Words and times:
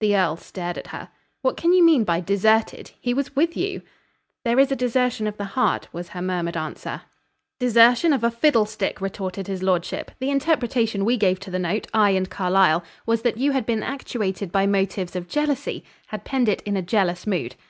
The 0.00 0.14
earl 0.14 0.36
stared 0.36 0.76
at 0.76 0.88
her. 0.88 1.08
"What 1.40 1.56
can 1.56 1.72
you 1.72 1.82
mean 1.82 2.04
by 2.04 2.20
'deserted!' 2.20 2.90
He 3.00 3.14
was 3.14 3.34
with 3.34 3.56
you." 3.56 3.80
"There 4.44 4.58
is 4.58 4.70
a 4.70 4.76
desertion 4.76 5.26
of 5.26 5.38
the 5.38 5.46
heart," 5.56 5.88
was 5.90 6.10
her 6.10 6.20
murmured 6.20 6.54
answer. 6.58 7.00
"Desertion 7.60 8.12
of 8.12 8.22
a 8.22 8.30
fiddlestick!" 8.30 9.00
retorted 9.00 9.46
his 9.46 9.62
lordship. 9.62 10.10
"The 10.18 10.28
interpretation 10.28 11.06
we 11.06 11.16
gave 11.16 11.40
to 11.40 11.50
the 11.50 11.58
note, 11.58 11.86
I 11.94 12.10
and 12.10 12.28
Carlyle, 12.28 12.84
was, 13.06 13.22
that 13.22 13.38
you 13.38 13.52
had 13.52 13.64
been 13.64 13.82
actuated 13.82 14.52
by 14.52 14.66
motives 14.66 15.16
of 15.16 15.28
jealousy; 15.28 15.82
had 16.08 16.24
penned 16.24 16.50
it 16.50 16.60
in 16.64 16.76
a 16.76 16.82
jealous 16.82 17.26
mood. 17.26 17.56